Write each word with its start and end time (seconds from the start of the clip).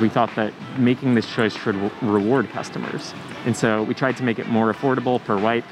we 0.00 0.08
thought 0.08 0.34
that 0.36 0.52
making 0.78 1.14
this 1.14 1.26
choice 1.32 1.54
should 1.56 1.76
reward 2.02 2.48
customers. 2.50 3.14
And 3.44 3.56
so 3.56 3.82
we 3.82 3.94
tried 3.94 4.16
to 4.18 4.22
make 4.22 4.38
it 4.38 4.48
more 4.48 4.72
affordable 4.72 5.22
per 5.24 5.38
wipe, 5.38 5.64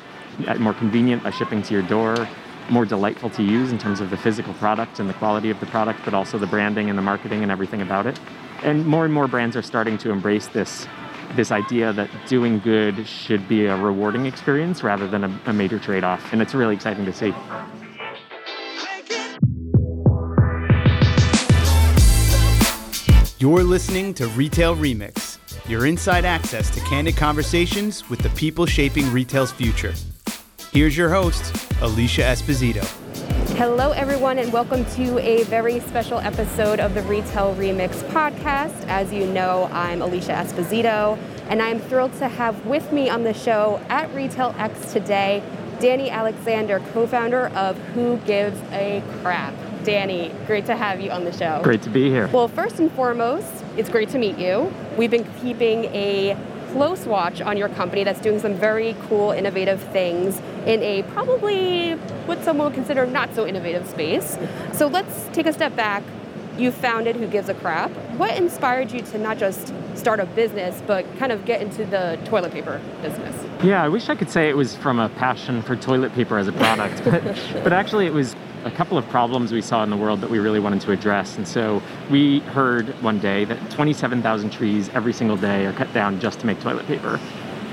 more 0.58 0.74
convenient 0.74 1.22
by 1.22 1.30
shipping 1.30 1.62
to 1.62 1.74
your 1.74 1.82
door, 1.82 2.28
more 2.68 2.84
delightful 2.84 3.30
to 3.30 3.42
use 3.42 3.72
in 3.72 3.78
terms 3.78 4.00
of 4.00 4.10
the 4.10 4.16
physical 4.16 4.54
product 4.54 5.00
and 5.00 5.08
the 5.08 5.14
quality 5.14 5.50
of 5.50 5.58
the 5.60 5.66
product, 5.66 6.00
but 6.04 6.14
also 6.14 6.38
the 6.38 6.46
branding 6.46 6.88
and 6.88 6.98
the 6.98 7.02
marketing 7.02 7.42
and 7.42 7.50
everything 7.50 7.82
about 7.82 8.06
it. 8.06 8.18
And 8.62 8.86
more 8.86 9.04
and 9.04 9.12
more 9.12 9.26
brands 9.26 9.56
are 9.56 9.62
starting 9.62 9.98
to 9.98 10.10
embrace 10.10 10.46
this 10.48 10.86
this 11.36 11.52
idea 11.52 11.92
that 11.92 12.10
doing 12.26 12.58
good 12.58 13.06
should 13.06 13.46
be 13.48 13.66
a 13.66 13.76
rewarding 13.76 14.26
experience 14.26 14.82
rather 14.82 15.06
than 15.06 15.22
a, 15.22 15.40
a 15.46 15.52
major 15.52 15.78
trade-off. 15.78 16.32
And 16.32 16.42
it's 16.42 16.54
really 16.54 16.74
exciting 16.74 17.04
to 17.04 17.12
see. 17.12 17.32
You're 23.40 23.64
listening 23.64 24.12
to 24.16 24.28
Retail 24.28 24.76
Remix, 24.76 25.38
your 25.66 25.86
inside 25.86 26.26
access 26.26 26.68
to 26.74 26.80
candid 26.80 27.16
conversations 27.16 28.06
with 28.10 28.18
the 28.18 28.28
people 28.28 28.66
shaping 28.66 29.10
retail's 29.10 29.50
future. 29.50 29.94
Here's 30.72 30.94
your 30.94 31.08
host, 31.08 31.56
Alicia 31.80 32.20
Esposito. 32.20 32.84
Hello, 33.56 33.92
everyone, 33.92 34.38
and 34.38 34.52
welcome 34.52 34.84
to 34.96 35.18
a 35.20 35.44
very 35.44 35.80
special 35.80 36.18
episode 36.18 36.80
of 36.80 36.92
the 36.92 37.00
Retail 37.04 37.54
Remix 37.54 38.02
podcast. 38.10 38.86
As 38.88 39.10
you 39.10 39.24
know, 39.24 39.70
I'm 39.72 40.02
Alicia 40.02 40.32
Esposito, 40.32 41.16
and 41.48 41.62
I'm 41.62 41.80
thrilled 41.80 42.12
to 42.18 42.28
have 42.28 42.66
with 42.66 42.92
me 42.92 43.08
on 43.08 43.24
the 43.24 43.32
show 43.32 43.80
at 43.88 44.14
Retail 44.14 44.54
X 44.58 44.92
today 44.92 45.42
Danny 45.78 46.10
Alexander, 46.10 46.80
co 46.92 47.06
founder 47.06 47.46
of 47.56 47.78
Who 47.94 48.18
Gives 48.18 48.60
a 48.70 49.02
Crap. 49.22 49.54
Danny, 49.84 50.32
great 50.46 50.66
to 50.66 50.76
have 50.76 51.00
you 51.00 51.10
on 51.10 51.24
the 51.24 51.32
show. 51.32 51.60
Great 51.62 51.82
to 51.82 51.90
be 51.90 52.08
here. 52.08 52.28
Well, 52.28 52.48
first 52.48 52.78
and 52.78 52.90
foremost, 52.92 53.64
it's 53.76 53.88
great 53.88 54.08
to 54.10 54.18
meet 54.18 54.38
you. 54.38 54.72
We've 54.96 55.10
been 55.10 55.30
keeping 55.40 55.84
a 55.86 56.36
close 56.72 57.04
watch 57.04 57.40
on 57.40 57.56
your 57.56 57.68
company 57.70 58.04
that's 58.04 58.20
doing 58.20 58.38
some 58.38 58.54
very 58.54 58.94
cool, 59.08 59.32
innovative 59.32 59.82
things 59.92 60.40
in 60.66 60.82
a 60.82 61.02
probably 61.14 61.92
what 62.26 62.42
some 62.44 62.58
would 62.58 62.74
consider 62.74 63.06
not 63.06 63.34
so 63.34 63.46
innovative 63.46 63.88
space. 63.88 64.38
So 64.72 64.86
let's 64.86 65.28
take 65.32 65.46
a 65.46 65.52
step 65.52 65.74
back. 65.74 66.02
You 66.56 66.70
founded 66.70 67.16
Who 67.16 67.26
Gives 67.26 67.48
a 67.48 67.54
Crap. 67.54 67.90
What 68.16 68.36
inspired 68.36 68.92
you 68.92 69.00
to 69.00 69.18
not 69.18 69.38
just 69.38 69.72
start 69.94 70.20
a 70.20 70.26
business, 70.26 70.82
but 70.86 71.06
kind 71.18 71.32
of 71.32 71.44
get 71.44 71.62
into 71.62 71.84
the 71.84 72.18
toilet 72.24 72.52
paper 72.52 72.80
business? 73.02 73.34
Yeah, 73.62 73.82
I 73.82 73.88
wish 73.88 74.08
I 74.08 74.14
could 74.14 74.30
say 74.30 74.48
it 74.48 74.56
was 74.56 74.76
from 74.76 74.98
a 74.98 75.08
passion 75.08 75.62
for 75.62 75.76
toilet 75.76 76.12
paper 76.14 76.38
as 76.38 76.48
a 76.48 76.52
product, 76.52 77.02
but, 77.04 77.22
but 77.64 77.72
actually 77.72 78.06
it 78.06 78.12
was 78.12 78.36
a 78.64 78.70
couple 78.70 78.98
of 78.98 79.08
problems 79.08 79.52
we 79.52 79.62
saw 79.62 79.82
in 79.82 79.90
the 79.90 79.96
world 79.96 80.20
that 80.20 80.30
we 80.30 80.38
really 80.38 80.60
wanted 80.60 80.80
to 80.82 80.92
address. 80.92 81.36
And 81.36 81.46
so 81.46 81.82
we 82.10 82.40
heard 82.40 82.88
one 83.02 83.18
day 83.18 83.44
that 83.44 83.70
27,000 83.70 84.50
trees 84.50 84.88
every 84.90 85.12
single 85.12 85.36
day 85.36 85.66
are 85.66 85.72
cut 85.72 85.92
down 85.92 86.20
just 86.20 86.40
to 86.40 86.46
make 86.46 86.60
toilet 86.60 86.86
paper. 86.86 87.20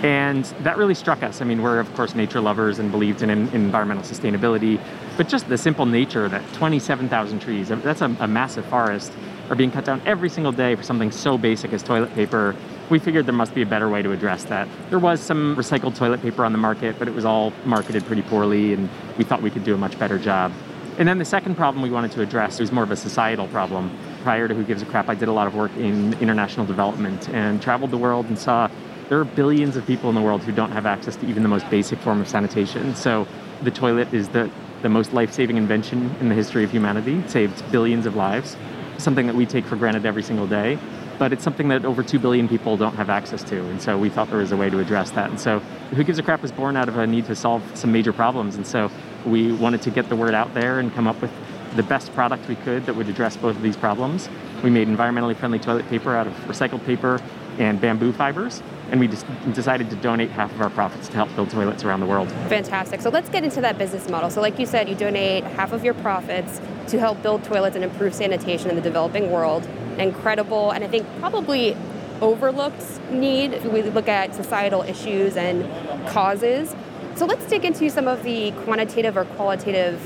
And 0.03 0.45
that 0.61 0.77
really 0.77 0.93
struck 0.93 1.23
us. 1.23 1.41
I 1.41 1.45
mean, 1.45 1.61
we're, 1.63 1.79
of 1.79 1.91
course, 1.95 2.13
nature 2.13 2.39
lovers 2.39 2.77
and 2.77 2.91
believed 2.91 3.23
in, 3.23 3.29
in 3.31 3.47
environmental 3.53 4.03
sustainability, 4.03 4.79
but 5.17 5.27
just 5.27 5.49
the 5.49 5.57
simple 5.57 5.87
nature 5.87 6.29
that 6.29 6.43
27,000 6.53 7.39
trees, 7.39 7.69
that's 7.69 8.01
a, 8.01 8.15
a 8.19 8.27
massive 8.27 8.65
forest, 8.65 9.11
are 9.49 9.55
being 9.55 9.71
cut 9.71 9.85
down 9.85 10.01
every 10.05 10.29
single 10.29 10.51
day 10.51 10.75
for 10.75 10.83
something 10.83 11.09
so 11.09 11.37
basic 11.37 11.73
as 11.73 11.81
toilet 11.81 12.13
paper 12.13 12.55
we 12.89 12.99
figured 12.99 13.25
there 13.25 13.33
must 13.33 13.53
be 13.53 13.61
a 13.61 13.65
better 13.65 13.89
way 13.89 14.01
to 14.01 14.11
address 14.11 14.45
that. 14.45 14.67
There 14.89 14.99
was 14.99 15.19
some 15.19 15.55
recycled 15.55 15.95
toilet 15.95 16.21
paper 16.21 16.45
on 16.45 16.51
the 16.51 16.57
market, 16.57 16.97
but 16.97 17.07
it 17.07 17.13
was 17.13 17.25
all 17.25 17.51
marketed 17.65 18.05
pretty 18.05 18.21
poorly, 18.21 18.73
and 18.73 18.89
we 19.17 19.23
thought 19.23 19.41
we 19.41 19.51
could 19.51 19.63
do 19.63 19.73
a 19.73 19.77
much 19.77 19.99
better 19.99 20.17
job. 20.17 20.51
And 20.97 21.07
then 21.07 21.19
the 21.19 21.25
second 21.25 21.55
problem 21.55 21.83
we 21.83 21.91
wanted 21.91 22.11
to 22.13 22.21
address 22.21 22.59
was 22.59 22.71
more 22.71 22.83
of 22.83 22.89
a 22.89 22.95
societal 22.95 23.47
problem. 23.49 23.95
Prior 24.23 24.47
to 24.47 24.55
Who 24.55 24.63
Gives 24.63 24.81
a 24.81 24.85
Crap, 24.85 25.09
I 25.09 25.15
did 25.15 25.27
a 25.27 25.31
lot 25.31 25.45
of 25.45 25.53
work 25.53 25.71
in 25.77 26.13
international 26.15 26.65
development 26.65 27.29
and 27.29 27.61
traveled 27.61 27.91
the 27.91 27.97
world 27.97 28.25
and 28.25 28.37
saw 28.37 28.67
there 29.07 29.19
are 29.19 29.25
billions 29.25 29.75
of 29.75 29.85
people 29.85 30.09
in 30.09 30.15
the 30.15 30.21
world 30.21 30.41
who 30.41 30.51
don't 30.51 30.71
have 30.71 30.87
access 30.87 31.15
to 31.17 31.27
even 31.27 31.43
the 31.43 31.49
most 31.49 31.69
basic 31.69 31.99
form 31.99 32.19
of 32.19 32.27
sanitation. 32.27 32.95
So 32.95 33.27
the 33.61 33.69
toilet 33.69 34.11
is 34.11 34.29
the, 34.29 34.49
the 34.81 34.89
most 34.89 35.13
life 35.13 35.31
saving 35.31 35.55
invention 35.57 36.15
in 36.19 36.29
the 36.29 36.35
history 36.35 36.63
of 36.63 36.71
humanity, 36.71 37.19
it 37.19 37.29
saved 37.29 37.71
billions 37.71 38.07
of 38.07 38.15
lives, 38.15 38.57
something 38.97 39.27
that 39.27 39.35
we 39.35 39.45
take 39.45 39.65
for 39.65 39.75
granted 39.75 40.03
every 40.05 40.23
single 40.23 40.47
day. 40.47 40.79
But 41.19 41.31
it's 41.33 41.43
something 41.43 41.67
that 41.69 41.85
over 41.85 42.03
2 42.03 42.19
billion 42.19 42.47
people 42.47 42.77
don't 42.77 42.95
have 42.95 43.09
access 43.09 43.43
to. 43.45 43.59
And 43.69 43.81
so 43.81 43.97
we 43.97 44.09
thought 44.09 44.29
there 44.29 44.37
was 44.37 44.51
a 44.51 44.57
way 44.57 44.69
to 44.69 44.79
address 44.79 45.09
that. 45.11 45.29
And 45.29 45.39
so 45.39 45.59
Who 45.95 46.03
Gives 46.03 46.19
a 46.19 46.23
Crap 46.23 46.43
was 46.43 46.51
born 46.51 46.77
out 46.77 46.89
of 46.89 46.97
a 46.97 47.07
need 47.07 47.25
to 47.25 47.35
solve 47.35 47.63
some 47.75 47.91
major 47.91 48.13
problems. 48.13 48.55
And 48.55 48.67
so 48.67 48.91
we 49.27 49.51
wanted 49.51 49.81
to 49.83 49.91
get 49.91 50.09
the 50.09 50.15
word 50.15 50.33
out 50.33 50.53
there 50.53 50.79
and 50.79 50.93
come 50.93 51.07
up 51.07 51.21
with 51.21 51.31
the 51.75 51.83
best 51.83 52.13
product 52.13 52.47
we 52.47 52.55
could 52.55 52.85
that 52.85 52.95
would 52.95 53.09
address 53.09 53.37
both 53.37 53.55
of 53.55 53.61
these 53.61 53.77
problems. 53.77 54.29
We 54.63 54.69
made 54.69 54.87
environmentally 54.87 55.35
friendly 55.35 55.59
toilet 55.59 55.87
paper 55.89 56.15
out 56.15 56.25
of 56.25 56.33
recycled 56.45 56.83
paper 56.85 57.21
and 57.59 57.81
bamboo 57.81 58.13
fibers, 58.13 58.61
and 58.91 58.99
we 58.99 59.07
decided 59.07 59.89
to 59.89 59.95
donate 59.97 60.29
half 60.29 60.51
of 60.53 60.61
our 60.61 60.69
profits 60.69 61.07
to 61.09 61.15
help 61.15 61.35
build 61.35 61.49
toilets 61.49 61.83
around 61.83 61.99
the 61.99 62.05
world. 62.05 62.31
Fantastic. 62.49 63.01
So 63.01 63.09
let's 63.09 63.29
get 63.29 63.43
into 63.43 63.61
that 63.61 63.77
business 63.77 64.09
model. 64.09 64.29
So, 64.29 64.41
like 64.41 64.59
you 64.59 64.65
said, 64.65 64.87
you 64.87 64.95
donate 64.95 65.43
half 65.43 65.73
of 65.73 65.83
your 65.83 65.95
profits 65.95 66.61
to 66.87 66.99
help 66.99 67.21
build 67.23 67.43
toilets 67.43 67.75
and 67.75 67.83
improve 67.83 68.13
sanitation 68.13 68.69
in 68.69 68.75
the 68.75 68.81
developing 68.81 69.31
world. 69.31 69.67
Incredible, 69.97 70.71
and 70.71 70.83
I 70.83 70.87
think 70.87 71.07
probably 71.19 71.75
overlooked 72.21 72.83
need 73.11 73.53
if 73.53 73.65
we 73.65 73.81
look 73.83 74.07
at 74.07 74.33
societal 74.35 74.83
issues 74.83 75.35
and 75.35 75.67
causes. 76.07 76.75
So 77.17 77.25
let's 77.25 77.47
dig 77.47 77.65
into 77.65 77.89
some 77.89 78.07
of 78.07 78.21
the 78.21 78.51
quantitative 78.63 79.17
or 79.17 79.25
qualitative 79.25 79.99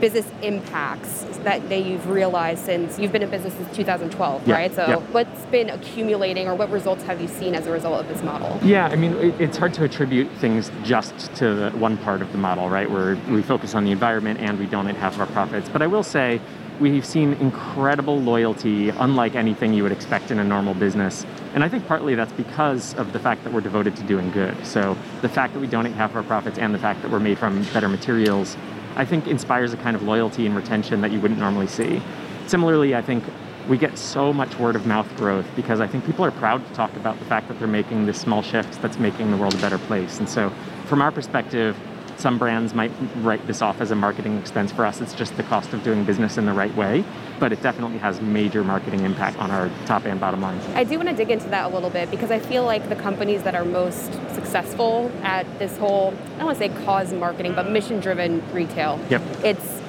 business 0.00 0.28
impacts 0.42 1.22
that, 1.44 1.68
that 1.68 1.84
you've 1.84 2.08
realized 2.08 2.64
since 2.64 2.98
you've 2.98 3.12
been 3.12 3.22
in 3.22 3.30
business 3.30 3.54
since 3.54 3.76
2012, 3.76 4.48
yeah, 4.48 4.54
right? 4.54 4.74
So 4.74 4.84
yeah. 4.84 4.96
what's 4.96 5.42
been 5.46 5.70
accumulating 5.70 6.48
or 6.48 6.56
what 6.56 6.68
results 6.72 7.04
have 7.04 7.20
you 7.20 7.28
seen 7.28 7.54
as 7.54 7.68
a 7.68 7.70
result 7.70 8.00
of 8.00 8.08
this 8.08 8.20
model? 8.24 8.58
Yeah, 8.64 8.88
I 8.88 8.96
mean, 8.96 9.12
it, 9.12 9.40
it's 9.40 9.58
hard 9.58 9.72
to 9.74 9.84
attribute 9.84 10.28
things 10.38 10.72
just 10.82 11.32
to 11.36 11.70
one 11.76 11.96
part 11.98 12.20
of 12.20 12.32
the 12.32 12.38
model, 12.38 12.68
right? 12.68 12.90
Where 12.90 13.14
we 13.28 13.42
focus 13.42 13.76
on 13.76 13.84
the 13.84 13.92
environment 13.92 14.40
and 14.40 14.58
we 14.58 14.66
donate 14.66 14.96
half 14.96 15.14
of 15.14 15.20
our 15.20 15.28
profits. 15.28 15.68
But 15.68 15.82
I 15.82 15.86
will 15.86 16.02
say, 16.02 16.40
we've 16.80 17.06
seen 17.06 17.34
incredible 17.34 18.20
loyalty, 18.20 18.88
unlike 18.88 19.36
anything 19.36 19.72
you 19.72 19.84
would 19.84 19.92
expect 19.92 20.32
in 20.32 20.40
a 20.40 20.44
normal 20.44 20.74
business. 20.74 21.24
And 21.54 21.64
I 21.64 21.68
think 21.68 21.86
partly 21.86 22.14
that's 22.14 22.32
because 22.32 22.94
of 22.94 23.12
the 23.12 23.18
fact 23.18 23.42
that 23.44 23.52
we're 23.52 23.60
devoted 23.60 23.96
to 23.96 24.02
doing 24.04 24.30
good. 24.30 24.54
So 24.64 24.96
the 25.20 25.28
fact 25.28 25.52
that 25.54 25.60
we 25.60 25.66
donate 25.66 25.92
half 25.94 26.10
of 26.10 26.16
our 26.16 26.22
profits 26.22 26.58
and 26.58 26.72
the 26.72 26.78
fact 26.78 27.02
that 27.02 27.10
we're 27.10 27.20
made 27.20 27.38
from 27.38 27.64
better 27.72 27.88
materials, 27.88 28.56
I 28.96 29.04
think 29.04 29.26
inspires 29.26 29.72
a 29.72 29.76
kind 29.76 29.96
of 29.96 30.02
loyalty 30.02 30.46
and 30.46 30.54
retention 30.54 31.00
that 31.00 31.10
you 31.10 31.20
wouldn't 31.20 31.40
normally 31.40 31.66
see. 31.66 32.00
Similarly, 32.46 32.94
I 32.94 33.02
think 33.02 33.24
we 33.68 33.78
get 33.78 33.98
so 33.98 34.32
much 34.32 34.58
word 34.58 34.76
of 34.76 34.86
mouth 34.86 35.08
growth 35.16 35.46
because 35.54 35.80
I 35.80 35.86
think 35.86 36.04
people 36.04 36.24
are 36.24 36.30
proud 36.30 36.66
to 36.66 36.72
talk 36.74 36.94
about 36.96 37.18
the 37.18 37.24
fact 37.24 37.48
that 37.48 37.58
they're 37.58 37.68
making 37.68 38.06
this 38.06 38.20
small 38.20 38.42
shift 38.42 38.80
that's 38.80 38.98
making 38.98 39.30
the 39.30 39.36
world 39.36 39.54
a 39.54 39.58
better 39.58 39.78
place. 39.78 40.18
And 40.18 40.28
so, 40.28 40.50
from 40.86 41.02
our 41.02 41.12
perspective, 41.12 41.76
some 42.20 42.38
brands 42.38 42.74
might 42.74 42.92
write 43.16 43.46
this 43.46 43.62
off 43.62 43.80
as 43.80 43.90
a 43.90 43.96
marketing 43.96 44.38
expense. 44.38 44.70
For 44.72 44.84
us, 44.84 45.00
it's 45.00 45.14
just 45.14 45.36
the 45.36 45.42
cost 45.44 45.72
of 45.72 45.82
doing 45.82 46.04
business 46.04 46.36
in 46.36 46.46
the 46.46 46.52
right 46.52 46.74
way, 46.76 47.04
but 47.38 47.52
it 47.52 47.62
definitely 47.62 47.98
has 47.98 48.20
major 48.20 48.62
marketing 48.62 49.00
impact 49.00 49.38
on 49.38 49.50
our 49.50 49.70
top 49.86 50.04
and 50.04 50.20
bottom 50.20 50.40
line. 50.42 50.60
I 50.74 50.84
do 50.84 50.96
want 50.96 51.08
to 51.08 51.14
dig 51.14 51.30
into 51.30 51.48
that 51.48 51.70
a 51.70 51.74
little 51.74 51.90
bit 51.90 52.10
because 52.10 52.30
I 52.30 52.38
feel 52.38 52.64
like 52.64 52.88
the 52.88 52.96
companies 52.96 53.42
that 53.44 53.54
are 53.54 53.64
most 53.64 54.12
successful 54.34 55.10
at 55.22 55.46
this 55.58 55.76
whole, 55.78 56.14
I 56.34 56.38
don't 56.38 56.46
want 56.46 56.58
to 56.58 56.68
say 56.68 56.84
cause 56.84 57.12
marketing, 57.12 57.54
but 57.54 57.70
mission 57.70 58.00
driven 58.00 58.42
retail. 58.52 59.00
Yep. 59.08 59.22
It's 59.42 59.80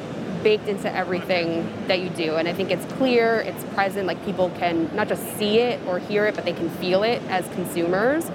baked 0.42 0.68
into 0.68 0.92
everything 0.92 1.72
that 1.88 2.00
you 2.00 2.10
do. 2.10 2.36
And 2.36 2.48
I 2.48 2.54
think 2.54 2.72
it's 2.72 2.86
clear, 2.94 3.42
it's 3.42 3.64
present, 3.76 4.08
like 4.08 4.24
people 4.26 4.50
can 4.58 4.90
not 4.96 5.08
just 5.08 5.22
see 5.38 5.60
it 5.60 5.80
or 5.86 6.00
hear 6.00 6.26
it, 6.26 6.36
but 6.36 6.46
they 6.46 6.54
can 6.54 6.70
feel 6.70 7.04
it 7.04 7.22
as 7.24 7.48
consumers. 7.50 8.30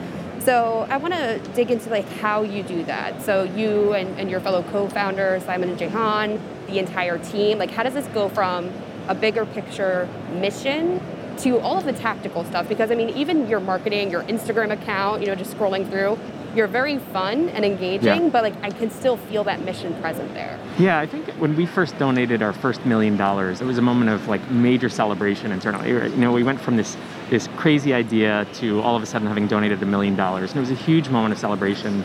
So 0.47 0.87
I 0.89 0.99
want 0.99 1.13
to 1.13 1.41
dig 1.57 1.73
into 1.73 1.91
like 1.91 2.09
how 2.21 2.43
you 2.43 2.63
do 2.63 2.85
that. 2.85 3.21
So 3.21 3.43
you 3.43 3.95
and, 3.95 4.17
and 4.17 4.31
your 4.31 4.39
fellow 4.39 4.63
co-founder 4.63 5.41
Simon 5.45 5.71
and 5.71 5.77
Jehan, 5.77 6.41
the 6.69 6.79
entire 6.79 7.19
team, 7.19 7.59
like 7.59 7.73
how 7.73 7.83
does 7.83 7.95
this 7.95 8.07
go 8.15 8.29
from 8.29 8.71
a 9.09 9.15
bigger 9.17 9.45
picture 9.45 10.09
mission 10.35 11.01
to 11.39 11.59
all 11.59 11.79
of 11.79 11.85
the 11.85 11.93
tactical 11.93 12.45
stuff? 12.45 12.69
Because 12.69 12.93
I 12.93 12.95
mean, 12.95 13.09
even 13.09 13.49
your 13.49 13.59
marketing, 13.59 14.09
your 14.09 14.23
Instagram 14.23 14.71
account, 14.71 15.21
you 15.21 15.27
know, 15.27 15.35
just 15.35 15.53
scrolling 15.53 15.91
through, 15.91 16.17
you're 16.57 16.67
very 16.67 16.99
fun 16.99 17.51
and 17.51 17.65
engaging, 17.65 18.25
yeah. 18.25 18.29
but 18.31 18.43
like 18.43 18.55
I 18.63 18.71
can 18.71 18.91
still 18.91 19.17
feel 19.17 19.45
that 19.45 19.61
mission 19.61 19.95
present 20.01 20.33
there. 20.33 20.59
Yeah, 20.79 20.99
I 20.99 21.07
think 21.07 21.29
when 21.33 21.55
we 21.55 21.67
first 21.67 21.99
donated 21.99 22.43
our 22.43 22.53
first 22.53 22.85
million 22.87 23.17
dollars, 23.17 23.61
it 23.61 23.67
was 23.67 23.79
a 23.79 23.83
moment 23.83 24.11
of 24.11 24.27
like 24.29 24.51
major 24.51 24.89
celebration 24.89 25.53
internally. 25.53 25.91
You 25.91 26.17
know, 26.17 26.33
we 26.33 26.43
went 26.43 26.61
from 26.61 26.77
this 26.77 26.97
this 27.29 27.49
crazy 27.57 27.93
idea 27.93 28.47
to 28.55 28.81
all 28.81 28.97
of 28.97 29.03
a 29.03 29.07
sudden 29.07 29.29
having 29.29 29.47
donated 29.47 29.83
a 29.83 29.87
million 29.87 30.17
dollars, 30.17 30.51
and 30.51 30.59
it 30.59 30.61
was 30.61 30.71
a 30.71 30.83
huge 30.83 31.09
moment 31.09 31.33
of 31.33 31.39
celebration. 31.39 32.03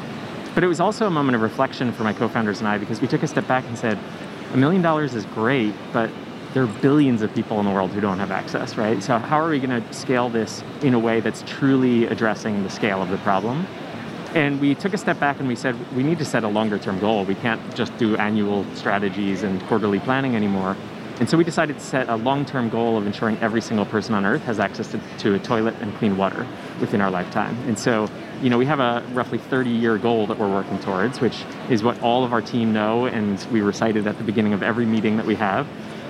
But 0.53 0.65
it 0.65 0.67
was 0.67 0.81
also 0.81 1.07
a 1.07 1.11
moment 1.11 1.35
of 1.35 1.41
reflection 1.41 1.93
for 1.93 2.03
my 2.03 2.11
co-founders 2.11 2.59
and 2.59 2.67
I 2.67 2.77
because 2.77 2.99
we 2.99 3.07
took 3.07 3.23
a 3.23 3.27
step 3.27 3.47
back 3.47 3.63
and 3.67 3.77
said, 3.77 3.97
a 4.53 4.57
million 4.57 4.81
dollars 4.81 5.15
is 5.15 5.25
great, 5.27 5.73
but 5.93 6.09
there 6.53 6.63
are 6.63 6.73
billions 6.81 7.21
of 7.21 7.33
people 7.33 7.57
in 7.61 7.65
the 7.65 7.71
world 7.71 7.91
who 7.91 8.01
don't 8.01 8.19
have 8.19 8.31
access, 8.31 8.75
right? 8.75 9.01
So 9.01 9.17
how 9.17 9.39
are 9.39 9.49
we 9.49 9.59
going 9.59 9.81
to 9.81 9.93
scale 9.93 10.27
this 10.27 10.61
in 10.81 10.93
a 10.93 10.99
way 10.99 11.21
that's 11.21 11.41
truly 11.47 12.05
addressing 12.07 12.63
the 12.63 12.69
scale 12.69 13.01
of 13.01 13.09
the 13.09 13.17
problem? 13.19 13.65
And 14.33 14.61
we 14.61 14.75
took 14.75 14.93
a 14.93 14.97
step 14.97 15.19
back 15.19 15.39
and 15.39 15.47
we 15.47 15.55
said, 15.55 15.75
we 15.93 16.03
need 16.03 16.17
to 16.19 16.25
set 16.25 16.43
a 16.43 16.47
longer 16.47 16.79
term 16.79 16.99
goal. 16.99 17.25
We 17.25 17.35
can't 17.35 17.75
just 17.75 17.95
do 17.97 18.15
annual 18.15 18.65
strategies 18.75 19.43
and 19.43 19.61
quarterly 19.63 19.99
planning 19.99 20.35
anymore. 20.35 20.77
And 21.19 21.29
so 21.29 21.37
we 21.37 21.43
decided 21.43 21.77
to 21.77 21.83
set 21.83 22.09
a 22.09 22.15
long 22.15 22.45
term 22.45 22.69
goal 22.69 22.97
of 22.97 23.05
ensuring 23.05 23.37
every 23.41 23.61
single 23.61 23.85
person 23.85 24.15
on 24.15 24.25
earth 24.25 24.41
has 24.45 24.59
access 24.59 24.89
to, 24.91 24.99
to, 25.19 25.35
a 25.35 25.39
toilet 25.39 25.75
and 25.79 25.93
clean 25.97 26.17
water 26.17 26.47
within 26.79 27.01
our 27.01 27.11
lifetime. 27.11 27.55
And 27.67 27.77
so, 27.77 28.09
you 28.41 28.49
know, 28.49 28.57
we 28.57 28.65
have 28.65 28.79
a 28.79 29.05
roughly 29.11 29.37
30 29.37 29.69
year 29.69 29.97
goal 29.97 30.25
that 30.27 30.39
we're 30.39 30.51
working 30.51 30.79
towards, 30.79 31.21
which 31.21 31.43
is 31.69 31.83
what 31.83 32.01
all 32.01 32.23
of 32.23 32.33
our 32.33 32.41
team 32.41 32.73
know 32.73 33.05
and 33.05 33.45
we 33.51 33.61
recite 33.61 33.97
it 33.97 34.07
at 34.07 34.17
the 34.17 34.23
beginning 34.23 34.53
of 34.53 34.63
every 34.63 34.85
meeting 34.85 35.17
that 35.17 35.25
we 35.25 35.35
have. 35.35 35.67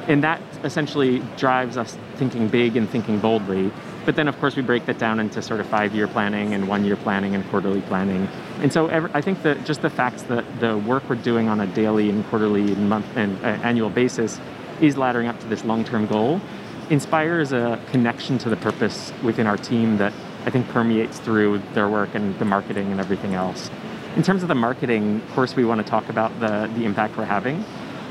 And 0.07 0.23
that 0.23 0.41
essentially 0.63 1.19
drives 1.37 1.75
us 1.75 1.97
thinking 2.15 2.47
big 2.47 2.77
and 2.77 2.89
thinking 2.89 3.19
boldly. 3.19 3.71
But 4.05 4.15
then, 4.15 4.27
of 4.27 4.39
course, 4.39 4.55
we 4.55 4.63
break 4.63 4.85
that 4.87 4.97
down 4.97 5.19
into 5.19 5.41
sort 5.41 5.59
of 5.59 5.67
five 5.67 5.93
year 5.93 6.07
planning 6.07 6.53
and 6.53 6.67
one 6.67 6.83
year 6.85 6.95
planning 6.95 7.35
and 7.35 7.47
quarterly 7.49 7.81
planning. 7.81 8.27
And 8.61 8.73
so 8.73 8.87
every, 8.87 9.11
I 9.13 9.21
think 9.21 9.43
that 9.43 9.63
just 9.65 9.81
the 9.81 9.89
facts 9.89 10.23
that 10.23 10.59
the 10.59 10.77
work 10.77 11.07
we're 11.07 11.15
doing 11.15 11.47
on 11.47 11.59
a 11.59 11.67
daily 11.67 12.09
and 12.09 12.25
quarterly 12.27 12.73
and 12.73 12.89
month 12.89 13.05
and 13.15 13.37
uh, 13.43 13.47
annual 13.63 13.89
basis 13.89 14.39
is 14.79 14.95
laddering 14.95 15.27
up 15.27 15.39
to 15.41 15.47
this 15.47 15.63
long 15.63 15.83
term 15.83 16.07
goal 16.07 16.41
inspires 16.89 17.53
a 17.53 17.81
connection 17.91 18.37
to 18.37 18.49
the 18.49 18.57
purpose 18.57 19.13
within 19.23 19.47
our 19.47 19.55
team 19.55 19.97
that 19.97 20.11
I 20.45 20.49
think 20.49 20.67
permeates 20.69 21.19
through 21.19 21.61
their 21.73 21.87
work 21.87 22.15
and 22.15 22.37
the 22.37 22.45
marketing 22.45 22.91
and 22.91 22.99
everything 22.99 23.33
else. 23.33 23.69
In 24.15 24.23
terms 24.23 24.41
of 24.41 24.49
the 24.49 24.55
marketing, 24.55 25.21
of 25.21 25.31
course, 25.31 25.55
we 25.55 25.63
want 25.63 25.79
to 25.79 25.89
talk 25.89 26.09
about 26.09 26.37
the, 26.41 26.69
the 26.75 26.83
impact 26.83 27.15
we're 27.15 27.23
having. 27.23 27.63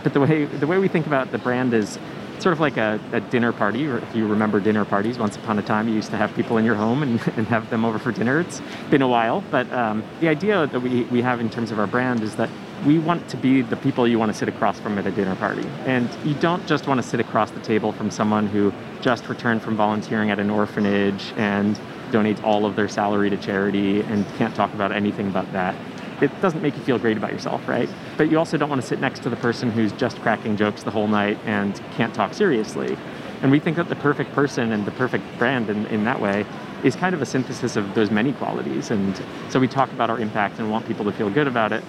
But 0.03 0.15
the 0.15 0.21
way, 0.21 0.47
the 0.47 0.67
way 0.67 0.79
we 0.79 0.89
think 0.89 1.07
about 1.07 1.31
the 1.31 1.37
brand 1.37 1.75
is 1.75 1.99
sort 2.41 2.53
of 2.53 2.61
like 2.61 2.77
a, 2.77 2.99
a, 3.13 3.21
dinner 3.21 3.53
party, 3.53 3.87
or 3.87 3.99
if 3.99 4.15
you 4.15 4.27
remember 4.27 4.61
dinner 4.61 4.85
parties, 4.85 5.19
once 5.19 5.37
upon 5.37 5.59
a 5.59 5.63
time 5.63 5.89
you 5.89 5.95
used 5.95 6.11
to 6.11 6.17
have 6.17 6.35
people 6.35 6.57
in 6.59 6.65
your 6.65 6.75
home 6.75 7.03
and, 7.03 7.21
and 7.37 7.47
have 7.49 7.69
them 7.71 7.85
over 7.85 7.99
for 7.99 8.13
dinner. 8.13 8.41
It's 8.41 8.63
been 8.91 9.03
a 9.03 9.09
while, 9.09 9.43
but 9.51 9.71
um, 9.73 10.03
the 10.21 10.29
idea 10.29 10.67
that 10.67 10.81
we, 10.81 11.05
we 11.05 11.23
have 11.23 11.41
in 11.41 11.51
terms 11.51 11.71
of 11.71 11.79
our 11.79 11.87
brand 11.87 12.23
is 12.23 12.37
that 12.37 12.51
we 12.87 12.99
want 12.99 13.29
to 13.29 13.37
be 13.37 13.61
the 13.61 13.77
people 13.77 14.09
you 14.09 14.19
want 14.19 14.33
to 14.33 14.39
sit 14.39 14.49
across 14.49 14.81
from 14.81 14.99
at 14.99 15.07
a 15.07 15.11
dinner 15.11 15.37
party. 15.37 15.67
And 15.85 16.09
you 16.25 16.35
don't 16.35 16.67
just 16.67 16.87
want 16.87 17.01
to 17.01 17.07
sit 17.07 17.21
across 17.21 17.51
the 17.51 17.61
table 17.61 17.93
from 17.93 18.11
someone 18.11 18.47
who 18.47 18.73
just 19.03 19.29
returned 19.29 19.63
from 19.63 19.77
volunteering 19.77 20.31
at 20.31 20.39
an 20.39 20.49
orphanage 20.49 21.33
and 21.37 21.79
donates 22.11 22.43
all 22.43 22.65
of 22.65 22.77
their 22.77 22.89
salary 22.89 23.31
to 23.31 23.37
charity 23.37 24.01
and 24.03 24.27
can't 24.37 24.55
talk 24.55 24.73
about 24.75 24.93
anything 24.93 25.31
but 25.31 25.51
that. 25.53 25.75
It 26.21 26.31
doesn't 26.41 26.63
make 26.63 26.77
you 26.77 26.83
feel 26.83 26.99
great 26.99 27.17
about 27.17 27.33
yourself, 27.33 27.67
right? 27.69 27.89
But 28.17 28.31
you 28.31 28.39
also 28.39 28.57
don't 28.57 28.69
want 28.69 28.81
to 28.81 28.87
sit 28.87 29.01
next 29.01 29.23
to 29.23 29.31
the 29.31 29.37
person 29.37 29.71
who's 29.71 29.93
just 29.93 30.19
cracking 30.21 30.57
jokes 30.57 30.83
the 30.83 30.91
whole 30.91 31.09
night 31.09 31.39
and 31.45 31.75
can't 31.93 32.15
talk 32.15 32.35
seriously. 32.35 32.97
And 33.43 33.51
we 33.51 33.59
think 33.59 33.77
that 33.77 33.89
the 33.89 33.97
perfect 33.97 34.33
person 34.33 34.73
and 34.73 34.85
the 34.85 34.91
perfect 34.93 35.25
brand 35.39 35.71
in, 35.71 35.87
in 35.87 36.05
that 36.05 36.21
way 36.21 36.45
is 36.85 36.95
kind 36.97 37.15
of 37.15 37.23
a 37.23 37.27
synthesis 37.27 37.77
of 37.77 37.95
those 37.95 38.11
many 38.11 38.33
qualities. 38.35 38.91
And 38.91 39.21
so 39.49 39.59
we 39.59 39.69
talk 39.69 39.91
about 39.93 40.11
our 40.11 40.19
impact 40.19 40.59
and 40.59 40.71
want 40.71 40.87
people 40.87 41.05
to 41.07 41.13
feel 41.13 41.31
good 41.31 41.47
about 41.47 41.73
it 41.73 41.83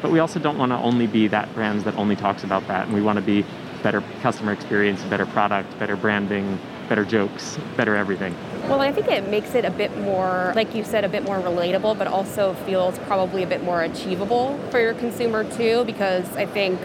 but 0.00 0.10
we 0.10 0.18
also 0.20 0.38
don't 0.38 0.58
want 0.58 0.72
to 0.72 0.76
only 0.76 1.06
be 1.06 1.28
that 1.28 1.52
brand 1.54 1.82
that 1.82 1.96
only 1.96 2.16
talks 2.16 2.44
about 2.44 2.66
that. 2.68 2.86
And 2.86 2.94
we 2.94 3.02
want 3.02 3.16
to 3.16 3.24
be 3.24 3.44
better 3.82 4.02
customer 4.22 4.52
experience, 4.52 5.02
better 5.04 5.26
product, 5.26 5.76
better 5.78 5.96
branding, 5.96 6.58
better 6.88 7.04
jokes, 7.04 7.58
better 7.76 7.94
everything. 7.94 8.34
Well, 8.62 8.80
I 8.80 8.92
think 8.92 9.08
it 9.08 9.28
makes 9.28 9.54
it 9.54 9.64
a 9.64 9.70
bit 9.70 9.96
more, 9.98 10.52
like 10.54 10.74
you 10.74 10.84
said, 10.84 11.04
a 11.04 11.08
bit 11.08 11.22
more 11.22 11.38
relatable, 11.38 11.98
but 11.98 12.06
also 12.06 12.54
feels 12.66 12.98
probably 13.00 13.42
a 13.42 13.46
bit 13.46 13.62
more 13.62 13.82
achievable 13.82 14.58
for 14.70 14.80
your 14.80 14.94
consumer 14.94 15.44
too, 15.56 15.84
because 15.84 16.24
I 16.36 16.46
think 16.46 16.80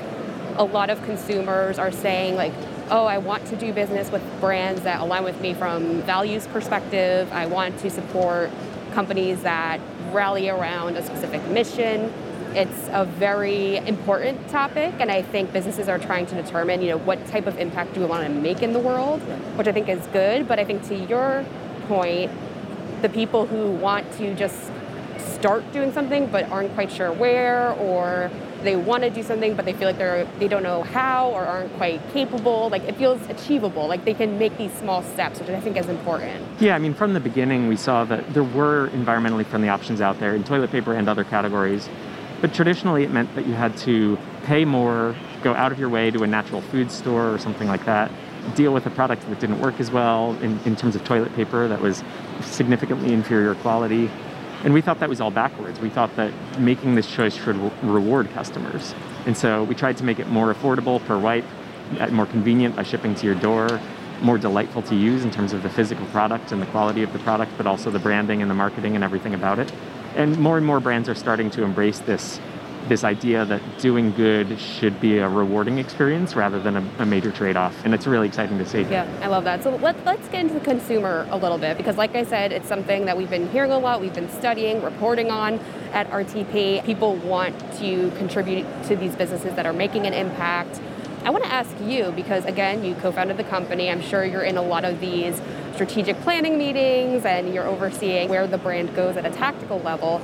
a 0.56 0.64
lot 0.64 0.90
of 0.90 1.04
consumers 1.04 1.80
are 1.80 1.92
saying, 1.92 2.36
like, 2.36 2.54
oh, 2.90 3.06
I 3.06 3.18
want 3.18 3.46
to 3.48 3.56
do 3.56 3.74
business 3.74 4.12
with 4.12 4.22
brands 4.40 4.82
that 4.82 5.02
align 5.02 5.24
with 5.24 5.40
me 5.42 5.54
from 5.54 6.02
values 6.04 6.48
perspective. 6.48 7.32
I 7.32 7.46
want 7.48 7.80
to 7.80 7.90
support 7.90 8.52
companies 8.92 9.42
that 9.44 9.80
rally 10.12 10.50
around 10.50 10.96
a 10.96 11.04
specific 11.04 11.44
mission. 11.48 12.14
It's 12.56 12.88
a 12.92 13.06
very 13.06 13.78
important 13.78 14.48
topic, 14.50 14.94
and 15.00 15.12
I 15.12 15.24
think 15.24 15.52
businesses 15.52 15.90
are 15.90 15.98
trying 15.98 16.28
to 16.28 16.36
determine, 16.36 16.82
you 16.82 16.90
know, 16.90 17.00
what 17.00 17.26
type 17.28 17.48
of 17.48 17.58
impact 17.58 17.96
do 17.96 18.02
we 18.02 18.06
want 18.06 18.28
to 18.28 18.30
make 18.30 18.62
in 18.62 18.74
the 18.74 18.80
world, 18.80 19.22
which 19.58 19.68
I 19.68 19.72
think 19.72 19.90
is 19.90 20.06
good. 20.08 20.48
But 20.48 20.60
I 20.60 20.66
think 20.66 20.88
to 20.90 20.96
your 20.96 21.44
point, 21.88 22.32
the 23.02 23.10
people 23.10 23.48
who 23.48 23.72
want 23.72 24.12
to 24.14 24.36
just 24.36 24.72
start 25.18 25.70
doing 25.74 25.92
something 25.92 26.28
but 26.28 26.48
aren't 26.52 26.74
quite 26.76 26.92
sure 26.92 27.12
where, 27.12 27.72
or 27.74 28.30
they 28.64 28.76
want 28.76 29.04
to 29.04 29.10
do 29.10 29.22
something 29.22 29.56
but 29.56 29.66
they 29.66 29.74
feel 29.74 29.88
like 29.88 29.98
they're 29.98 30.26
they 30.40 30.48
don't 30.48 30.64
know 30.64 30.84
how 30.84 31.30
or 31.32 31.44
aren't 31.46 31.72
quite 31.74 32.02
capable 32.14 32.70
like 32.70 32.82
it 32.84 32.96
feels 32.96 33.22
achievable 33.30 33.88
like 33.88 34.06
they 34.06 34.14
can 34.14 34.40
make 34.40 34.58
these 34.58 34.72
small 34.74 35.04
steps 35.04 35.40
which 35.40 35.50
i 35.50 35.60
think 35.60 35.78
is 35.78 35.90
important 35.90 36.44
yeah 36.60 36.76
i 36.76 36.80
mean 36.80 36.94
from 36.94 37.14
the 37.14 37.20
beginning 37.20 37.68
we 37.68 37.76
saw 37.76 38.04
that 38.06 38.34
there 38.34 38.44
were 38.44 38.90
environmentally 38.90 39.46
friendly 39.46 39.70
options 39.70 40.02
out 40.02 40.20
there 40.20 40.34
in 40.34 40.44
toilet 40.44 40.72
paper 40.72 40.94
and 40.94 41.10
other 41.10 41.24
categories 41.24 41.90
but 42.44 42.54
traditionally, 42.54 43.06
it 43.06 43.10
meant 43.10 43.34
that 43.36 43.48
you 43.48 43.54
had 43.54 43.78
to 43.78 44.18
pay 44.44 44.66
more, 44.66 45.16
go 45.44 45.54
out 45.54 45.72
of 45.72 45.80
your 45.80 45.88
way 45.88 46.12
to 46.12 46.24
a 46.24 46.28
natural 46.28 46.60
food 46.60 46.92
store 46.92 47.34
or 47.34 47.38
something 47.38 47.70
like 47.70 47.86
that, 47.86 48.12
deal 48.54 48.74
with 48.74 48.86
a 48.86 48.90
product 48.90 49.26
that 49.30 49.40
didn't 49.40 49.62
work 49.62 49.80
as 49.80 49.90
well 49.92 50.38
in, 50.42 50.60
in 50.66 50.76
terms 50.76 50.94
of 50.94 51.06
toilet 51.06 51.34
paper 51.38 51.70
that 51.70 51.80
was 51.80 52.04
significantly 52.42 53.14
inferior 53.14 53.56
quality. 53.56 54.12
And 54.66 54.74
we 54.74 54.82
thought 54.82 55.00
that 55.00 55.08
was 55.08 55.22
all 55.22 55.32
backwards. 55.32 55.80
We 55.80 55.90
thought 55.90 56.14
that 56.18 56.34
making 56.60 56.96
this 56.96 57.10
choice 57.10 57.34
should 57.34 57.56
reward 57.82 58.30
customers. 58.32 58.94
And 59.26 59.38
so 59.38 59.64
we 59.64 59.74
tried 59.74 59.96
to 60.00 60.04
make 60.04 60.20
it 60.20 60.28
more 60.28 60.54
affordable 60.54 61.02
per 61.06 61.18
wipe, 61.18 61.46
more 62.12 62.26
convenient 62.26 62.76
by 62.76 62.84
shipping 62.84 63.16
to 63.16 63.26
your 63.26 63.36
door, 63.36 63.80
more 64.22 64.38
delightful 64.38 64.82
to 64.82 64.96
use 64.96 65.24
in 65.24 65.32
terms 65.32 65.54
of 65.54 65.64
the 65.64 65.70
physical 65.70 66.06
product 66.08 66.52
and 66.52 66.62
the 66.62 66.68
quality 66.68 67.04
of 67.04 67.14
the 67.14 67.20
product, 67.20 67.54
but 67.56 67.68
also 67.68 67.90
the 67.90 68.00
branding 68.00 68.42
and 68.42 68.52
the 68.52 68.56
marketing 68.56 68.96
and 68.96 69.04
everything 69.06 69.34
about 69.34 69.60
it 69.60 69.72
and 70.16 70.38
more 70.38 70.58
and 70.58 70.66
more 70.66 70.80
brands 70.80 71.10
are 71.10 71.16
starting 71.16 71.50
to 71.52 71.64
embrace 71.64 72.00
this 72.00 72.40
this 72.88 73.04
idea 73.04 73.46
that 73.46 73.62
doing 73.80 74.12
good 74.12 74.60
should 74.60 75.00
be 75.00 75.18
a 75.20 75.30
rewarding 75.30 75.78
experience 75.78 76.36
rather 76.36 76.60
than 76.60 76.78
a, 76.78 76.90
a, 77.00 77.06
major 77.06 77.32
trade-off. 77.32 77.74
And 77.86 77.94
it's 77.94 78.06
really 78.06 78.28
exciting 78.28 78.58
to 78.58 78.66
see. 78.66 78.82
Yeah 78.82 79.08
i 79.22 79.28
love 79.28 79.44
that. 79.46 79.64
So 79.64 79.76
let, 79.78 80.04
let's 80.06 80.28
get 80.28 80.42
into 80.42 80.56
the 80.56 80.60
consumer 80.60 81.28
a 81.30 81.38
little 81.38 81.58
bit 81.58 81.78
because 81.78 81.98
like 81.98 82.16
i 82.16 82.24
said 82.24 82.52
it's 82.52 82.68
something 82.68 83.06
that 83.06 83.18
we've 83.18 83.30
been 83.30 83.50
hearing 83.52 83.72
a 83.72 83.80
lot 83.80 84.02
we've 84.02 84.14
been 84.14 84.30
studying 84.30 84.82
reporting 84.82 85.32
on 85.32 85.60
at 85.94 86.10
rtp 86.10 86.84
people 86.86 87.16
want 87.18 87.58
to 87.80 88.12
contribute 88.18 88.66
to 88.84 88.96
these 88.96 89.16
businesses 89.16 89.54
that 89.56 89.66
are 89.66 89.74
making 89.74 90.06
an 90.06 90.14
impact. 90.14 90.82
I 91.24 91.30
want 91.30 91.46
to 91.46 91.52
ask 91.52 91.74
you 91.82 92.12
because 92.16 92.44
again 92.46 92.84
you 92.84 92.96
co-founded 92.96 93.38
the 93.38 93.46
company 93.46 93.90
i'm 93.90 94.02
sure 94.02 94.26
you're 94.26 94.44
in 94.44 94.58
a 94.58 94.62
lot 94.62 94.84
of 94.84 95.00
these 95.00 95.40
strategic 95.74 96.20
planning 96.22 96.58
meetings 96.58 97.26
and 97.26 97.54
you're 97.54 97.68
overseeing 97.68 98.30
where 98.30 98.48
the 98.48 98.58
brand 98.58 98.96
goes 98.96 99.18
at 99.18 99.26
a 99.26 99.32
tactical 99.32 99.80
level. 99.80 100.20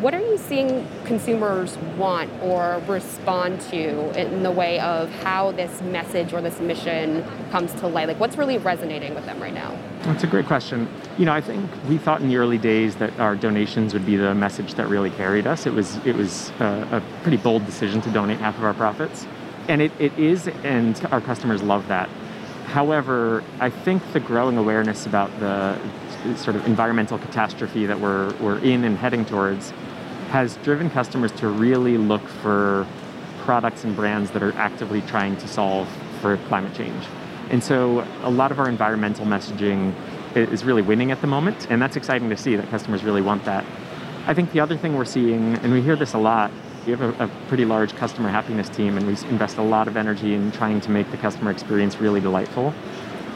What 0.00 0.14
are 0.14 0.20
you 0.20 0.36
seeing 0.36 0.88
consumers 1.04 1.76
want 1.96 2.28
or 2.42 2.82
respond 2.88 3.60
to 3.70 4.20
in 4.20 4.42
the 4.42 4.50
way 4.50 4.80
of 4.80 5.08
how 5.22 5.52
this 5.52 5.80
message 5.80 6.32
or 6.32 6.40
this 6.40 6.58
mission 6.58 7.24
comes 7.52 7.72
to 7.74 7.86
light? 7.86 8.08
Like, 8.08 8.18
what's 8.18 8.36
really 8.36 8.58
resonating 8.58 9.14
with 9.14 9.26
them 9.26 9.40
right 9.40 9.54
now? 9.54 9.78
That's 10.02 10.24
a 10.24 10.26
great 10.26 10.46
question. 10.46 10.88
You 11.18 11.26
know, 11.26 11.32
I 11.32 11.40
think 11.40 11.70
we 11.88 11.98
thought 11.98 12.20
in 12.20 12.28
the 12.28 12.36
early 12.36 12.58
days 12.58 12.96
that 12.96 13.16
our 13.20 13.36
donations 13.36 13.94
would 13.94 14.04
be 14.04 14.16
the 14.16 14.34
message 14.34 14.74
that 14.74 14.88
really 14.88 15.10
carried 15.10 15.46
us. 15.46 15.66
It 15.66 15.72
was 15.72 15.98
it 16.04 16.16
was 16.16 16.50
a, 16.58 16.88
a 16.90 17.02
pretty 17.22 17.36
bold 17.36 17.64
decision 17.64 18.00
to 18.00 18.10
donate 18.10 18.40
half 18.40 18.58
of 18.58 18.64
our 18.64 18.74
profits, 18.74 19.28
and 19.68 19.80
it, 19.80 19.92
it 20.00 20.18
is, 20.18 20.48
and 20.64 21.00
our 21.12 21.20
customers 21.20 21.62
love 21.62 21.86
that. 21.86 22.10
However, 22.72 23.44
I 23.60 23.68
think 23.68 24.02
the 24.14 24.20
growing 24.20 24.56
awareness 24.56 25.04
about 25.04 25.30
the 25.40 25.78
sort 26.36 26.56
of 26.56 26.66
environmental 26.66 27.18
catastrophe 27.18 27.84
that 27.84 28.00
we're, 28.00 28.32
we're 28.36 28.60
in 28.60 28.84
and 28.84 28.96
heading 28.96 29.26
towards 29.26 29.74
has 30.30 30.56
driven 30.64 30.88
customers 30.88 31.32
to 31.32 31.48
really 31.48 31.98
look 31.98 32.26
for 32.26 32.86
products 33.40 33.84
and 33.84 33.94
brands 33.94 34.30
that 34.30 34.42
are 34.42 34.54
actively 34.54 35.02
trying 35.02 35.36
to 35.36 35.46
solve 35.46 35.86
for 36.22 36.38
climate 36.48 36.74
change. 36.74 37.04
And 37.50 37.62
so 37.62 38.08
a 38.22 38.30
lot 38.30 38.50
of 38.50 38.58
our 38.58 38.70
environmental 38.70 39.26
messaging 39.26 39.92
is 40.34 40.64
really 40.64 40.80
winning 40.80 41.10
at 41.10 41.20
the 41.20 41.26
moment, 41.26 41.70
and 41.70 41.82
that's 41.82 41.96
exciting 41.96 42.30
to 42.30 42.38
see 42.38 42.56
that 42.56 42.70
customers 42.70 43.04
really 43.04 43.20
want 43.20 43.44
that. 43.44 43.66
I 44.26 44.32
think 44.32 44.50
the 44.52 44.60
other 44.60 44.78
thing 44.78 44.96
we're 44.96 45.04
seeing, 45.04 45.56
and 45.58 45.74
we 45.74 45.82
hear 45.82 45.94
this 45.96 46.14
a 46.14 46.18
lot, 46.18 46.50
we 46.86 46.92
have 46.92 47.00
a, 47.00 47.24
a, 47.24 47.30
pretty 47.48 47.64
large 47.64 47.94
customer 47.94 48.28
happiness 48.28 48.68
team, 48.68 48.96
and 48.96 49.06
we 49.06 49.12
invest 49.28 49.58
a 49.58 49.62
lot 49.62 49.86
of 49.86 49.96
energy 49.96 50.34
in 50.34 50.50
trying 50.52 50.80
to 50.80 50.90
make 50.90 51.10
the 51.10 51.16
customer 51.16 51.50
experience 51.50 51.98
really 51.98 52.20
delightful. 52.20 52.74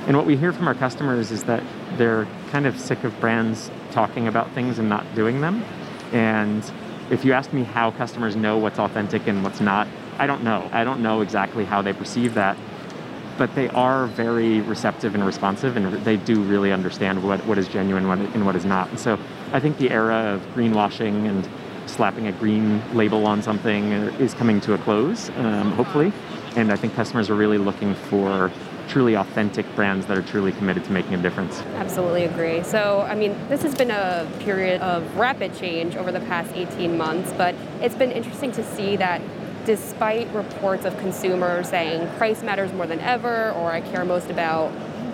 And 0.06 0.16
what 0.16 0.26
we 0.26 0.36
hear 0.36 0.52
from 0.52 0.68
our 0.68 0.74
customers 0.74 1.30
is 1.30 1.44
that 1.44 1.62
they're 1.96 2.26
kind 2.50 2.66
of 2.66 2.78
sick 2.78 3.04
of 3.04 3.18
brands 3.20 3.70
talking 3.90 4.28
about 4.28 4.50
things 4.52 4.78
and 4.78 4.88
not 4.88 5.14
doing 5.14 5.40
them. 5.40 5.64
And 6.12 6.68
if 7.10 7.24
you 7.24 7.32
ask 7.32 7.52
me 7.52 7.62
how 7.62 7.90
customers 7.92 8.36
know 8.36 8.58
what's 8.58 8.78
authentic 8.78 9.26
and 9.26 9.42
what's 9.42 9.60
not, 9.60 9.88
I 10.18 10.26
don't 10.26 10.42
know. 10.42 10.68
I 10.72 10.84
don't 10.84 11.02
know 11.02 11.20
exactly 11.20 11.64
how 11.64 11.82
they 11.82 11.92
perceive 11.92 12.34
that. 12.34 12.56
But 13.36 13.54
they 13.54 13.68
are 13.68 14.06
very 14.06 14.60
receptive 14.62 15.14
and 15.14 15.24
responsive, 15.24 15.76
and 15.76 15.92
they 16.04 16.16
do 16.16 16.40
really 16.40 16.72
understand 16.72 17.22
what, 17.22 17.44
what 17.46 17.58
is 17.58 17.68
genuine 17.68 18.08
and 18.08 18.46
what 18.46 18.56
is 18.56 18.64
not. 18.64 18.88
And 18.88 18.98
so 18.98 19.18
I 19.52 19.60
think 19.60 19.76
the 19.76 19.90
era 19.90 20.34
of 20.34 20.40
greenwashing 20.54 21.28
and 21.28 21.46
slapping 21.86 22.26
a 22.26 22.32
green 22.32 22.82
label 22.94 23.26
on 23.26 23.42
something 23.42 23.92
is 23.92 24.34
coming 24.34 24.60
to 24.62 24.74
a 24.74 24.78
close, 24.78 25.30
um, 25.36 25.72
hopefully. 25.72 26.12
And 26.56 26.72
I 26.72 26.76
think 26.76 26.94
customers 26.94 27.30
are 27.30 27.34
really 27.34 27.58
looking 27.58 27.94
for 27.94 28.50
truly 28.88 29.14
authentic 29.14 29.66
brands 29.74 30.06
that 30.06 30.16
are 30.16 30.22
truly 30.22 30.52
committed 30.52 30.84
to 30.84 30.92
making 30.92 31.14
a 31.14 31.18
difference. 31.18 31.60
Absolutely 31.74 32.24
agree. 32.24 32.62
So, 32.62 33.00
I 33.00 33.14
mean, 33.14 33.36
this 33.48 33.62
has 33.62 33.74
been 33.74 33.90
a 33.90 34.28
period 34.40 34.80
of 34.80 35.16
rapid 35.16 35.56
change 35.56 35.96
over 35.96 36.12
the 36.12 36.20
past 36.20 36.52
18 36.54 36.96
months, 36.96 37.32
but 37.36 37.54
it's 37.80 37.94
been 37.94 38.12
interesting 38.12 38.52
to 38.52 38.64
see 38.64 38.96
that 38.96 39.20
despite 39.64 40.32
reports 40.32 40.84
of 40.84 40.96
consumers 40.98 41.68
saying 41.68 42.08
price 42.16 42.42
matters 42.42 42.72
more 42.72 42.86
than 42.86 43.00
ever, 43.00 43.50
or 43.52 43.72
I 43.72 43.80
care 43.80 44.04
most 44.04 44.30
about 44.30 44.72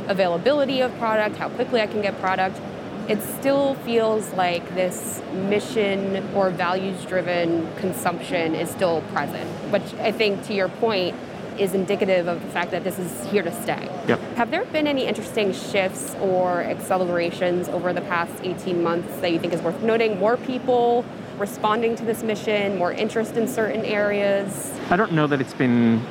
availability 0.09 0.81
of 0.81 0.97
product, 0.99 1.37
how 1.37 1.49
quickly 1.49 1.81
I 1.81 1.87
can 1.87 2.03
get 2.03 2.19
product, 2.21 2.61
it 3.09 3.21
still 3.23 3.75
feels 3.77 4.33
like 4.35 4.75
this 4.75 5.21
mission 5.33 6.25
or 6.35 6.51
values 6.51 7.05
driven 7.05 7.73
consumption 7.77 8.55
is 8.55 8.71
still 8.71 9.03
present, 9.13 9.49
which 9.73 9.95
I 9.95 10.13
think, 10.13 10.45
to 10.47 10.55
your 10.55 10.69
point, 10.69 11.17
is 11.59 11.75
indicative 11.75 12.27
of 12.27 12.41
the 12.43 12.49
fact 12.49 12.71
that 12.71 12.85
this 12.85 12.99
is 12.99 13.31
here 13.31 13.43
to 13.43 13.53
stay. 13.63 13.89
Yep. 14.09 14.21
Have 14.37 14.51
there 14.51 14.65
been 14.67 14.87
any 14.87 15.07
interesting 15.07 15.53
shifts 15.53 16.15
or 16.21 16.63
accelerations 16.63 17.69
over 17.69 17.93
the 17.93 18.01
past 18.03 18.33
18 18.43 18.83
months 18.83 19.21
that 19.21 19.33
you 19.33 19.39
think 19.39 19.53
is 19.53 19.61
worth 19.61 19.83
noting? 19.83 20.19
More 20.19 20.37
people 20.37 21.05
responding 21.39 21.97
to 21.97 22.05
this 22.05 22.23
mission, 22.23 22.79
more 22.79 22.93
interest 22.93 23.37
in 23.37 23.49
certain 23.49 23.85
areas? 23.85 24.73
I 24.91 24.97
don't 24.97 25.13
know 25.13 25.27
that 25.27 25.41
it's 25.41 25.55
been 25.55 26.05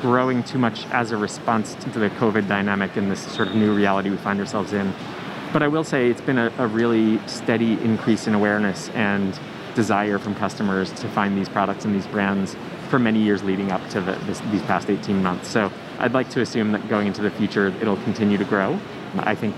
growing 0.00 0.42
too 0.42 0.58
much 0.58 0.86
as 0.86 1.10
a 1.12 1.16
response 1.16 1.74
to 1.74 1.98
the 1.98 2.10
COVID 2.10 2.48
dynamic 2.48 2.96
and 2.96 3.10
this 3.10 3.20
sort 3.20 3.48
of 3.48 3.54
new 3.54 3.74
reality 3.74 4.10
we 4.10 4.16
find 4.16 4.40
ourselves 4.40 4.72
in. 4.72 4.92
But 5.52 5.62
I 5.62 5.68
will 5.68 5.84
say 5.84 6.10
it's 6.10 6.20
been 6.20 6.38
a, 6.38 6.52
a 6.58 6.66
really 6.66 7.18
steady 7.26 7.72
increase 7.82 8.26
in 8.26 8.34
awareness 8.34 8.90
and 8.90 9.38
desire 9.74 10.18
from 10.18 10.34
customers 10.34 10.92
to 10.92 11.08
find 11.08 11.38
these 11.38 11.48
products 11.48 11.84
and 11.84 11.94
these 11.94 12.06
brands 12.08 12.56
for 12.88 12.98
many 12.98 13.22
years 13.22 13.42
leading 13.42 13.70
up 13.70 13.86
to 13.90 14.00
the, 14.00 14.12
this, 14.26 14.40
these 14.50 14.62
past 14.62 14.90
18 14.90 15.22
months. 15.22 15.48
So 15.48 15.70
I'd 15.98 16.12
like 16.12 16.28
to 16.30 16.40
assume 16.40 16.72
that 16.72 16.86
going 16.88 17.06
into 17.06 17.22
the 17.22 17.30
future, 17.30 17.68
it'll 17.80 17.96
continue 17.98 18.36
to 18.36 18.44
grow. 18.44 18.78
I 19.20 19.34
think 19.34 19.54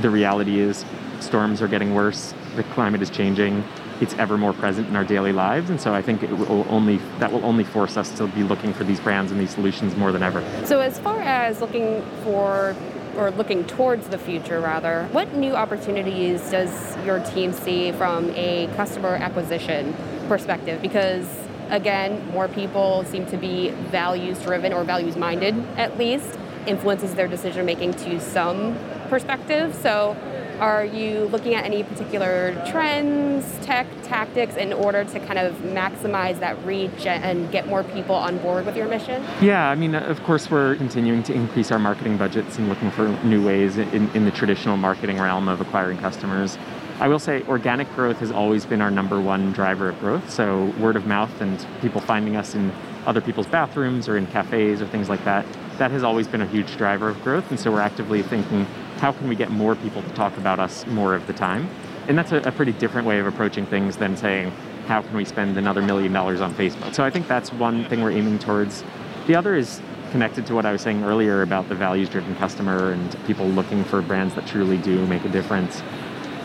the 0.00 0.08
reality 0.08 0.58
is 0.58 0.84
storms 1.20 1.60
are 1.60 1.68
getting 1.68 1.94
worse, 1.94 2.34
the 2.56 2.62
climate 2.64 3.02
is 3.02 3.10
changing, 3.10 3.64
it's 4.00 4.14
ever 4.14 4.38
more 4.38 4.52
present 4.54 4.88
in 4.88 4.96
our 4.96 5.04
daily 5.04 5.32
lives, 5.32 5.68
and 5.68 5.78
so 5.80 5.92
I 5.92 6.00
think 6.00 6.22
it 6.22 6.30
will 6.32 6.64
only 6.70 6.96
that 7.18 7.30
will 7.30 7.44
only 7.44 7.64
force 7.64 7.98
us 7.98 8.16
to 8.16 8.26
be 8.28 8.42
looking 8.42 8.72
for 8.72 8.84
these 8.84 8.98
brands 8.98 9.30
and 9.30 9.38
these 9.38 9.50
solutions 9.50 9.94
more 9.96 10.10
than 10.10 10.22
ever. 10.22 10.42
So 10.64 10.80
as 10.80 10.98
far 10.98 11.20
as 11.20 11.60
looking 11.60 12.02
for 12.22 12.74
or 13.16 13.30
looking 13.30 13.64
towards 13.64 14.08
the 14.08 14.18
future 14.18 14.60
rather, 14.60 15.08
what 15.12 15.34
new 15.34 15.54
opportunities 15.54 16.50
does 16.50 16.96
your 17.04 17.20
team 17.20 17.52
see 17.52 17.92
from 17.92 18.30
a 18.30 18.68
customer 18.76 19.14
acquisition 19.16 19.94
perspective? 20.28 20.80
Because 20.82 21.26
again, 21.70 22.30
more 22.32 22.48
people 22.48 23.04
seem 23.04 23.26
to 23.26 23.36
be 23.36 23.70
values 23.70 24.40
driven 24.42 24.72
or 24.72 24.84
values 24.84 25.16
minded 25.16 25.54
at 25.76 25.96
least, 25.98 26.38
influences 26.66 27.14
their 27.14 27.28
decision 27.28 27.64
making 27.64 27.94
to 27.94 28.20
some 28.20 28.76
perspective. 29.08 29.74
So, 29.74 30.16
are 30.60 30.84
you 30.84 31.24
looking 31.26 31.54
at 31.54 31.64
any 31.64 31.82
particular 31.82 32.54
trends, 32.70 33.58
tech, 33.64 33.86
tactics 34.02 34.56
in 34.56 34.72
order 34.72 35.04
to 35.04 35.20
kind 35.20 35.38
of 35.38 35.54
maximize 35.56 36.38
that 36.40 36.62
reach 36.64 37.06
and 37.06 37.50
get 37.50 37.66
more 37.66 37.82
people 37.82 38.14
on 38.14 38.38
board 38.38 38.66
with 38.66 38.76
your 38.76 38.86
mission? 38.86 39.24
Yeah, 39.40 39.70
I 39.70 39.74
mean, 39.74 39.94
of 39.94 40.22
course, 40.22 40.50
we're 40.50 40.76
continuing 40.76 41.22
to 41.24 41.32
increase 41.32 41.72
our 41.72 41.78
marketing 41.78 42.18
budgets 42.18 42.58
and 42.58 42.68
looking 42.68 42.90
for 42.90 43.08
new 43.24 43.44
ways 43.44 43.78
in, 43.78 44.10
in 44.10 44.24
the 44.24 44.30
traditional 44.30 44.76
marketing 44.76 45.18
realm 45.18 45.48
of 45.48 45.60
acquiring 45.60 45.98
customers. 45.98 46.58
I 47.00 47.08
will 47.08 47.18
say 47.18 47.42
organic 47.48 47.90
growth 47.94 48.18
has 48.18 48.30
always 48.30 48.66
been 48.66 48.82
our 48.82 48.90
number 48.90 49.18
one 49.18 49.52
driver 49.52 49.88
of 49.88 49.98
growth. 50.00 50.28
So 50.30 50.66
word 50.78 50.96
of 50.96 51.06
mouth 51.06 51.40
and 51.40 51.66
people 51.80 52.02
finding 52.02 52.36
us 52.36 52.54
in 52.54 52.70
other 53.06 53.22
people's 53.22 53.46
bathrooms 53.46 54.06
or 54.06 54.18
in 54.18 54.26
cafes 54.26 54.82
or 54.82 54.86
things 54.86 55.08
like 55.08 55.24
that, 55.24 55.46
that 55.78 55.90
has 55.90 56.02
always 56.02 56.28
been 56.28 56.42
a 56.42 56.46
huge 56.46 56.76
driver 56.76 57.08
of 57.08 57.22
growth. 57.22 57.48
And 57.50 57.58
so 57.58 57.72
we're 57.72 57.80
actively 57.80 58.22
thinking, 58.22 58.66
how 59.00 59.12
can 59.12 59.28
we 59.28 59.34
get 59.34 59.50
more 59.50 59.74
people 59.76 60.02
to 60.02 60.10
talk 60.10 60.36
about 60.36 60.60
us 60.60 60.86
more 60.86 61.14
of 61.14 61.26
the 61.26 61.32
time? 61.32 61.66
And 62.06 62.18
that's 62.18 62.32
a, 62.32 62.36
a 62.40 62.52
pretty 62.52 62.72
different 62.72 63.06
way 63.06 63.18
of 63.18 63.26
approaching 63.26 63.64
things 63.64 63.96
than 63.96 64.14
saying, 64.14 64.50
how 64.86 65.00
can 65.00 65.16
we 65.16 65.24
spend 65.24 65.56
another 65.56 65.80
million 65.80 66.12
dollars 66.12 66.42
on 66.42 66.54
Facebook? 66.54 66.94
So 66.94 67.02
I 67.02 67.08
think 67.08 67.26
that's 67.26 67.50
one 67.50 67.86
thing 67.86 68.02
we're 68.02 68.10
aiming 68.10 68.38
towards. 68.40 68.84
The 69.26 69.34
other 69.34 69.54
is 69.54 69.80
connected 70.10 70.44
to 70.46 70.54
what 70.54 70.66
I 70.66 70.72
was 70.72 70.82
saying 70.82 71.02
earlier 71.04 71.40
about 71.40 71.68
the 71.70 71.74
values 71.74 72.10
driven 72.10 72.34
customer 72.36 72.92
and 72.92 73.16
people 73.26 73.46
looking 73.46 73.84
for 73.84 74.02
brands 74.02 74.34
that 74.34 74.46
truly 74.46 74.76
do 74.76 75.06
make 75.06 75.24
a 75.24 75.28
difference. 75.30 75.82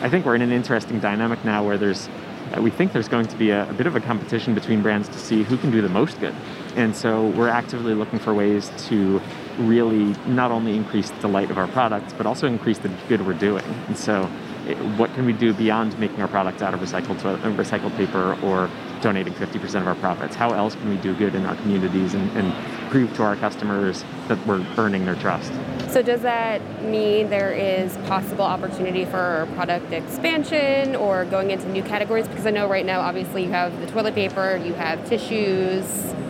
I 0.01 0.07
think 0.07 0.25
we're 0.25 0.35
in 0.35 0.41
an 0.41 0.51
interesting 0.51 0.99
dynamic 0.99 1.43
now 1.43 1.65
where 1.65 1.77
there's 1.77 2.07
uh, 2.55 2.61
we 2.61 2.69
think 2.69 2.93
there's 2.93 3.07
going 3.07 3.27
to 3.27 3.35
be 3.35 3.49
a, 3.49 3.69
a, 3.69 3.73
bit 3.73 3.87
of 3.87 3.95
a 3.95 3.99
competition 3.99 4.53
between 4.53 4.81
brands 4.81 5.07
to 5.09 5.17
see 5.17 5.43
who 5.43 5.57
can 5.57 5.71
do 5.71 5.81
the 5.81 5.89
most 5.89 6.19
good. 6.19 6.35
And 6.75 6.95
so 6.95 7.27
we're 7.29 7.49
actively 7.49 7.93
looking 7.93 8.19
for 8.19 8.33
ways 8.33 8.71
to 8.87 9.21
really 9.57 10.15
not 10.27 10.51
only 10.51 10.75
increase 10.75 11.09
the 11.21 11.27
light 11.27 11.51
of 11.51 11.57
our 11.57 11.67
products, 11.67 12.13
but 12.13 12.25
also 12.25 12.47
increase 12.47 12.77
the 12.77 12.89
good 13.07 13.25
we're 13.25 13.33
doing. 13.33 13.63
And 13.87 13.97
so 13.97 14.29
it, 14.67 14.77
what 14.97 15.13
can 15.13 15.25
we 15.25 15.33
do 15.33 15.53
beyond 15.53 15.97
making 15.99 16.21
our 16.21 16.27
products 16.27 16.61
out 16.61 16.73
of 16.73 16.79
recycled, 16.79 17.23
uh, 17.25 17.37
recycled 17.51 17.95
paper 17.97 18.37
or 18.43 18.69
donating 19.01 19.33
50% 19.33 19.81
of 19.81 19.87
our 19.87 19.95
profits? 19.95 20.35
How 20.35 20.53
else 20.53 20.75
can 20.75 20.89
we 20.89 20.97
do 20.97 21.15
good 21.15 21.35
in 21.35 21.45
our 21.45 21.55
communities 21.57 22.13
and, 22.13 22.29
and 22.37 22.53
prove 22.89 23.15
to 23.17 23.23
our 23.23 23.35
customers 23.35 24.03
that 24.27 24.45
we're 24.47 24.65
earning 24.77 25.05
their 25.05 25.15
trust? 25.15 25.51
So 25.95 26.01
does 26.01 26.23
that 26.23 26.61
mean 26.83 27.29
there 27.29 27.53
is 27.53 27.95
possible 27.99 28.43
opportunity 28.43 29.05
for 29.05 29.47
product 29.55 29.93
expansion 29.93 30.93
or 30.93 31.23
going 31.23 31.51
into 31.51 31.69
new 31.69 31.83
categories? 31.83 32.27
Because 32.27 32.45
I 32.45 32.51
know 32.51 32.67
right 32.67 32.85
now, 32.85 32.99
obviously, 32.99 33.45
you 33.45 33.51
have 33.51 33.79
the 33.79 33.87
toilet 33.87 34.13
paper, 34.13 34.57
you 34.57 34.73
have 34.73 35.07
tissues. 35.07 35.85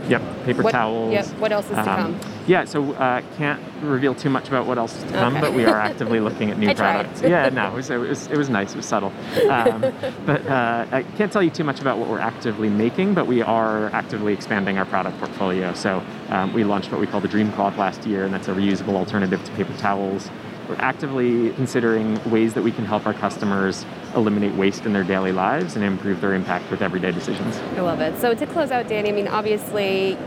Yep, 0.08 0.46
paper 0.46 0.64
what, 0.64 0.72
towels. 0.72 1.12
Yep. 1.12 1.26
What 1.40 1.52
else 1.52 1.66
is 1.66 1.72
to 1.72 1.80
um, 1.80 2.20
come? 2.20 2.34
Yeah, 2.48 2.66
so 2.66 2.94
uh, 2.94 3.22
can't 3.38 3.62
reveal 3.82 4.14
too 4.14 4.30
much 4.30 4.48
about 4.48 4.68
what 4.68 4.78
else 4.78 4.96
is 4.96 5.04
to 5.04 5.10
come, 5.10 5.34
okay. 5.36 5.42
but 5.42 5.54
we 5.54 5.66
are 5.66 5.80
actively 5.80 6.20
looking 6.20 6.52
at 6.52 6.58
new 6.60 6.74
products. 6.76 7.22
Yeah, 7.22 7.50
no, 7.50 7.68
it 7.68 7.74
was, 7.74 7.90
it 7.90 7.98
was, 7.98 8.28
it 8.28 8.38
was 8.38 8.50
nice. 8.50 8.72
It 8.72 8.78
was 8.78 8.86
subtle. 8.86 9.12
Um, 9.50 9.82
but 10.26 10.46
uh, 10.48 10.86
I 10.92 11.04
can't 11.18 11.32
tell 11.32 11.42
you 11.42 11.50
too 11.50 11.64
much 11.64 11.82
about 11.82 11.98
what 11.98 12.08
we're 12.08 12.20
actively 12.20 12.70
making, 12.70 13.14
but 13.16 13.26
we 13.26 13.42
are 13.42 13.88
actively 13.88 14.34
expanding 14.34 14.78
our 14.78 14.86
product 14.86 15.18
portfolio. 15.18 15.74
So 15.74 16.04
um, 16.30 16.54
we 16.54 16.64
launched 16.64 16.92
what 16.92 17.02
we 17.02 17.08
call 17.08 17.22
the 17.22 17.28
Dream 17.28 17.52
Cloth 17.54 17.78
last 17.78 18.06
year, 18.06 18.26
and 18.26 18.34
that's 18.34 18.48
a 18.48 18.54
reusable 18.54 18.96
alternative 18.96 19.44
to 19.44 19.52
paper 19.54 19.76
towels. 19.78 20.30
We're 20.68 20.76
actively 20.80 21.52
considering 21.52 22.20
ways 22.30 22.54
that 22.56 22.64
we 22.64 22.72
can 22.72 22.86
help 22.86 23.06
our 23.06 23.14
customers 23.14 23.86
eliminate 24.16 24.54
waste 24.56 24.86
in 24.86 24.94
their 24.94 25.04
daily 25.04 25.32
lives 25.32 25.76
and 25.76 25.86
improve 25.86 26.22
their 26.22 26.34
impact 26.34 26.72
with 26.72 26.82
everyday 26.82 27.12
decisions. 27.12 27.58
I 27.78 27.82
love 27.82 28.02
it. 28.02 28.20
So 28.20 28.34
to 28.34 28.48
close 28.48 28.72
out, 28.72 28.88
Danny, 28.88 29.10
I 29.10 29.12
mean, 29.12 29.28
obviously 29.28 30.18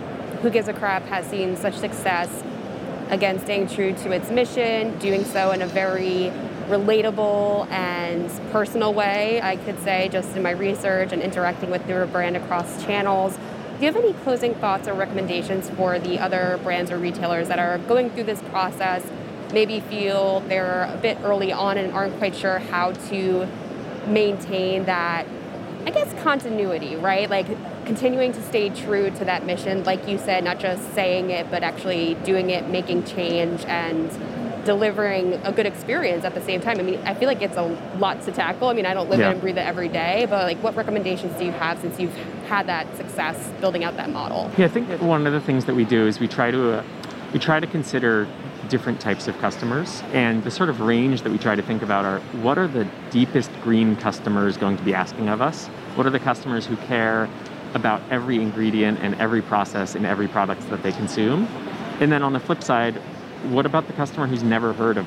who 0.43 0.51
Gives 0.51 0.69
a 0.69 0.73
Crap 0.73 1.03
has 1.07 1.27
seen 1.27 1.57
such 1.57 1.75
success, 1.75 2.45
again, 3.09 3.41
staying 3.41 3.69
true 3.69 3.93
to 3.93 4.13
its 4.13 4.31
mission, 4.31 4.97
doing 4.99 5.25
so 5.25 5.51
in 5.51 5.63
a 5.63 5.67
very 5.67 6.33
relatable 6.69 7.69
and 7.71 8.31
personal 8.53 8.95
way, 8.95 9.41
I 9.43 9.57
could 9.57 9.81
say, 9.83 10.09
just 10.11 10.37
in 10.37 10.43
my 10.43 10.51
research 10.51 11.13
and 11.13 11.23
interacting 11.23 11.71
with 11.71 11.89
your 11.89 12.07
brand 12.07 12.37
across 12.37 12.85
channels. 12.85 13.37
Do 13.37 13.87
you 13.87 13.93
have 13.93 13.97
any 13.97 14.13
closing 14.13 14.55
thoughts 14.57 14.87
or 14.87 14.95
recommendations 14.95 15.71
for 15.71 15.99
the 15.99 16.19
other 16.19 16.61
brands 16.63 16.91
or 16.91 16.99
retailers 16.99 17.49
that 17.49 17.59
are 17.59 17.79
going 17.79 18.11
through 18.11 18.25
this 18.25 18.43
process, 18.43 19.05
maybe 19.53 19.81
feel 19.81 20.41
they're 20.41 20.85
a 20.93 20.97
bit 20.97 21.19
early 21.23 21.53
on 21.53 21.79
and 21.79 21.93
aren't 21.93 22.17
quite 22.19 22.35
sure 22.35 22.59
how 22.59 22.93
to 22.93 23.47
maintain 24.07 24.85
that, 24.85 25.27
I 25.87 25.91
guess, 25.91 26.13
continuity, 26.23 26.97
right? 26.97 27.29
Like 27.29 27.47
continuing 27.85 28.33
to 28.33 28.43
stay 28.43 28.69
true 28.69 29.11
to 29.11 29.25
that 29.25 29.47
mission, 29.47 29.85
like 29.85 30.07
you 30.07 30.19
said, 30.19 30.45
not 30.45 30.59
just 30.59 30.95
saying 30.95 31.31
it, 31.31 31.51
but 31.51 31.63
actually 31.63 32.15
doing 32.25 32.51
it, 32.51 32.69
making 32.69 33.05
change, 33.05 33.65
and 33.65 34.11
delivering 34.65 35.33
a 35.45 35.53
good 35.53 35.65
experience 35.65 36.25
at 36.27 36.35
the 36.35 36.43
same 36.43 36.61
time. 36.61 36.79
I 36.79 36.83
mean, 36.83 37.01
I 37.07 37.15
feel 37.15 37.27
like 37.27 37.41
it's 37.41 37.57
a 37.57 37.63
lot 37.99 38.21
to 38.23 38.33
tackle. 38.33 38.69
I 38.69 38.75
mean, 38.75 38.85
I 38.85 38.93
don't 38.93 39.09
live 39.09 39.19
yeah. 39.19 39.31
it 39.31 39.33
and 39.33 39.41
breathe 39.41 39.57
it 39.57 39.67
every 39.67 39.89
day, 39.89 40.27
but 40.29 40.45
like, 40.45 40.63
what 40.63 40.77
recommendations 40.77 41.35
do 41.39 41.47
you 41.47 41.53
have 41.53 41.81
since 41.81 41.99
you've 41.99 42.15
had 42.49 42.67
that 42.67 42.95
success 42.99 43.51
building 43.61 43.83
out 43.83 43.97
that 43.97 44.11
model? 44.11 44.51
Yeah, 44.59 44.67
I 44.67 44.69
think 44.69 45.01
one 45.01 45.27
of 45.27 45.33
the 45.33 45.41
things 45.41 45.65
that 45.65 45.75
we 45.75 45.87
do 45.87 46.07
is 46.07 46.21
we 46.21 46.29
try 46.29 46.51
to 46.51 46.81
uh, 46.81 46.85
we 47.33 47.39
try 47.39 47.61
to 47.61 47.67
consider 47.67 48.29
different 48.69 49.01
types 49.01 49.29
of 49.29 49.39
customers 49.39 50.03
and 50.13 50.45
the 50.45 50.51
sort 50.51 50.69
of 50.69 50.81
range 50.81 51.23
that 51.23 51.33
we 51.33 51.39
try 51.39 51.55
to 51.55 51.63
think 51.63 51.83
about 51.83 52.05
are 52.05 52.21
what 52.43 52.59
are 52.59 52.69
the 52.69 52.87
deepest 53.11 53.51
green 53.63 53.97
customers 53.97 54.57
going 54.57 54.77
to 54.77 54.83
be 54.83 54.95
asking 54.95 55.29
of 55.29 55.41
us 55.41 55.67
what 55.97 56.07
are 56.07 56.11
the 56.11 56.21
customers 56.21 56.67
who 56.67 56.77
care 56.77 57.29
about 57.75 58.01
every 58.11 58.37
ingredient 58.37 58.99
and 59.01 59.15
every 59.17 59.43
process 59.43 59.95
in 59.95 60.05
every 60.05 60.29
product 60.29 60.69
that 60.71 60.83
they 60.83 60.93
consume. 60.93 61.47
And 62.01 62.11
then 62.11 62.23
on 62.23 62.33
the 62.33 62.41
flip 62.41 62.63
side, 62.63 62.97
what 63.51 63.67
about 63.67 63.87
the 63.87 63.93
customer 63.93 64.27
who's 64.27 64.43
never 64.43 64.73
heard 64.73 64.97
of 64.97 65.07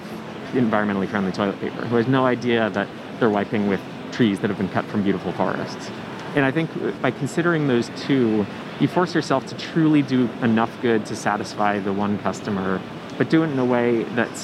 environmentally 0.52 1.08
friendly 1.08 1.32
toilet 1.32 1.60
paper, 1.60 1.86
who 1.86 1.96
has 1.96 2.08
no 2.08 2.26
idea 2.26 2.70
that 2.72 2.88
they're 3.20 3.30
wiping 3.30 3.68
with 3.68 3.82
trees 4.12 4.40
that 4.40 4.50
have 4.50 4.58
been 4.58 4.70
cut 4.70 4.86
from 4.86 5.04
beautiful 5.04 5.32
forests? 5.34 5.90
And 6.36 6.46
I 6.46 6.52
think 6.52 6.70
by 7.02 7.12
considering 7.12 7.68
those 7.68 7.90
two, 7.98 8.46
you 8.80 8.88
force 8.88 9.14
yourself 9.14 9.46
to 9.48 9.58
truly 9.58 10.02
do 10.02 10.30
enough 10.42 10.72
good 10.82 11.06
to 11.08 11.16
satisfy 11.16 11.80
the 11.80 11.92
one 11.92 12.18
customer, 12.20 12.82
but 13.22 13.30
do 13.30 13.44
it 13.44 13.52
in 13.52 13.60
a 13.60 13.64
way 13.64 14.02
that 14.16 14.36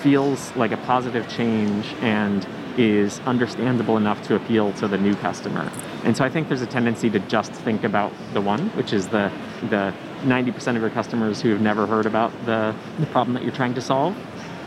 feels 0.00 0.50
like 0.56 0.72
a 0.72 0.76
positive 0.78 1.28
change 1.28 1.86
and 2.00 2.44
is 2.76 3.20
understandable 3.20 3.96
enough 3.96 4.20
to 4.24 4.34
appeal 4.34 4.72
to 4.72 4.88
the 4.88 4.98
new 4.98 5.14
customer. 5.14 5.70
And 6.02 6.16
so 6.16 6.24
I 6.24 6.30
think 6.30 6.48
there's 6.48 6.60
a 6.60 6.66
tendency 6.66 7.08
to 7.10 7.20
just 7.20 7.52
think 7.52 7.84
about 7.84 8.12
the 8.32 8.40
one, 8.40 8.70
which 8.70 8.92
is 8.92 9.06
the 9.06 9.30
the 9.70 9.94
90% 10.22 10.74
of 10.74 10.82
your 10.82 10.90
customers 10.90 11.40
who 11.40 11.50
have 11.50 11.60
never 11.60 11.86
heard 11.86 12.06
about 12.06 12.32
the, 12.44 12.74
the 12.98 13.06
problem 13.06 13.34
that 13.34 13.44
you're 13.44 13.52
trying 13.52 13.74
to 13.74 13.80
solve. 13.80 14.16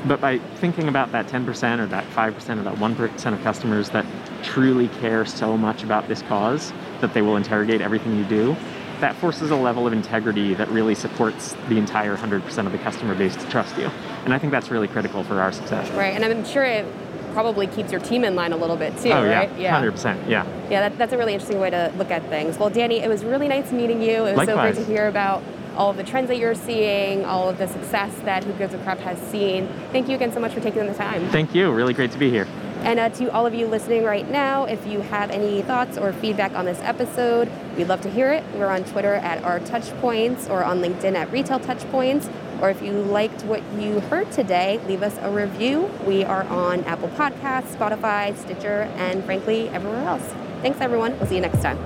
But 0.06 0.22
by 0.22 0.38
thinking 0.62 0.88
about 0.88 1.12
that 1.12 1.28
10% 1.28 1.80
or 1.80 1.88
that 1.88 2.06
5% 2.12 2.60
or 2.60 2.64
that 2.64 2.76
1% 2.76 3.34
of 3.34 3.44
customers 3.44 3.90
that 3.90 4.06
truly 4.44 4.88
care 5.00 5.26
so 5.26 5.58
much 5.58 5.84
about 5.84 6.08
this 6.08 6.22
cause 6.22 6.72
that 7.02 7.14
they 7.14 7.22
will 7.22 7.36
interrogate 7.36 7.82
everything 7.82 8.18
you 8.18 8.24
do, 8.26 8.56
that 9.00 9.16
forces 9.16 9.52
a 9.52 9.56
level 9.56 9.86
of 9.86 9.94
integrity 9.94 10.54
that 10.56 10.68
really 10.70 10.96
supports 10.96 11.56
the 11.70 11.78
entire 11.78 12.16
100% 12.16 12.66
of 12.66 12.72
the 12.72 12.78
customer 12.80 13.16
base 13.16 13.36
to 13.36 13.48
trust 13.50 13.78
you. 13.78 13.90
And 14.26 14.34
I 14.34 14.40
think 14.40 14.52
that's 14.52 14.70
really 14.70 14.88
critical 14.88 15.24
for 15.24 15.42
our 15.42 15.52
success. 15.52 15.90
Right, 15.92 16.16
and 16.16 16.26
I'm 16.26 16.46
sure 16.46 16.64
it 16.64 16.86
probably 17.34 17.68
keeps 17.68 17.92
your 17.92 18.02
team 18.02 18.24
in 18.24 18.36
line 18.36 18.52
a 18.52 18.58
little 18.58 18.76
bit 18.76 18.98
too, 18.98 19.12
oh, 19.12 19.24
right? 19.24 19.56
Yeah, 19.60 19.80
100%. 19.80 20.28
Yeah. 20.28 20.46
Yeah, 20.70 20.90
that, 20.90 20.98
that's 20.98 21.14
a 21.14 21.18
really 21.18 21.34
interesting 21.34 21.60
way 21.60 21.70
to 21.70 21.94
look 21.96 22.10
at 22.10 22.28
things. 22.30 22.58
Well, 22.58 22.72
Danny, 22.72 23.00
it 23.00 23.10
was 23.10 23.24
really 23.24 23.48
nice 23.48 23.72
meeting 23.72 24.02
you. 24.02 24.26
It 24.26 24.36
was 24.36 24.38
Likewise. 24.38 24.76
so 24.76 24.84
great 24.84 24.86
to 24.88 24.92
hear 24.92 25.08
about 25.08 25.44
all 25.76 25.92
of 25.92 25.98
the 25.98 26.04
trends 26.04 26.30
that 26.30 26.38
you're 26.38 26.56
seeing, 26.56 27.24
all 27.26 27.48
of 27.48 27.60
the 27.60 27.68
success 27.68 28.12
that 28.26 28.44
Who 28.44 28.54
Gives 28.54 28.74
a 28.74 28.80
Crap 28.80 28.98
has 29.00 29.20
seen. 29.30 29.68
Thank 29.92 30.10
you 30.10 30.16
again 30.16 30.34
so 30.34 30.40
much 30.40 30.54
for 30.54 30.60
taking 30.60 30.88
the 30.88 30.96
time. 30.96 31.30
Thank 31.30 31.54
you. 31.54 31.72
Really 31.72 31.94
great 31.94 32.12
to 32.12 32.18
be 32.18 32.32
here. 32.32 32.48
And 32.84 33.00
uh, 33.00 33.10
to 33.10 33.32
all 33.32 33.46
of 33.46 33.54
you 33.54 33.68
listening 33.68 34.04
right 34.04 34.30
now, 34.30 34.64
if 34.64 34.86
you 34.88 35.02
have 35.02 35.30
any 35.30 35.62
thoughts 35.62 35.98
or 35.98 36.14
feedback 36.14 36.54
on 36.54 36.66
this 36.66 36.80
episode, 36.82 37.52
we'd 37.76 37.88
love 37.88 38.02
to 38.02 38.10
hear 38.10 38.32
it. 38.32 38.44
We're 38.56 38.68
on 38.68 38.84
Twitter 38.86 39.16
at 39.16 39.44
our 39.44 39.60
Touchpoints 39.60 40.50
or 40.50 40.64
on 40.64 40.80
LinkedIn 40.80 41.16
at 41.16 41.32
Retail 41.32 41.60
Touchpoints. 41.60 42.32
Or 42.62 42.70
if 42.70 42.82
you 42.82 42.92
liked 42.92 43.44
what 43.44 43.62
you 43.74 44.00
heard 44.00 44.32
today, 44.32 44.80
leave 44.88 45.04
us 45.04 45.18
a 45.22 45.32
review. 45.32 45.92
We 46.06 46.24
are 46.24 46.44
on 46.46 46.84
Apple 46.86 47.10
Podcasts, 47.10 47.76
Spotify, 47.76 48.36
Stitcher, 48.38 48.90
and 48.96 49.24
frankly, 49.26 49.70
everywhere 49.70 50.04
else. 50.06 50.24
Thanks, 50.62 50.82
everyone. 50.82 51.18
We'll 51.18 51.28
see 51.28 51.36
you 51.36 51.42
next 51.42 51.62
time. 51.62 51.78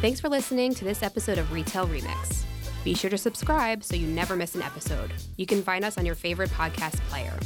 Thanks 0.00 0.20
for 0.20 0.28
listening 0.28 0.74
to 0.74 0.84
this 0.84 1.02
episode 1.02 1.38
of 1.38 1.52
Retail 1.52 1.86
Remix. 1.86 2.44
Be 2.84 2.94
sure 2.94 3.10
to 3.10 3.18
subscribe 3.18 3.84
so 3.84 3.96
you 3.96 4.06
never 4.06 4.36
miss 4.36 4.54
an 4.54 4.62
episode. 4.62 5.12
You 5.36 5.46
can 5.46 5.62
find 5.62 5.84
us 5.84 5.98
on 5.98 6.06
your 6.06 6.14
favorite 6.14 6.50
podcast 6.50 6.98
player. 7.08 7.38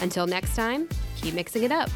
Until 0.00 0.26
next 0.26 0.56
time, 0.56 0.88
keep 1.16 1.34
mixing 1.34 1.64
it 1.64 1.72
up. 1.72 1.90